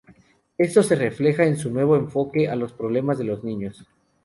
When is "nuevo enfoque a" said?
1.69-2.55